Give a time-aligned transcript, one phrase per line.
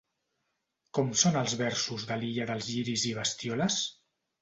[0.99, 3.83] Com són els versos de l'Illa dels lliris i Bestioles?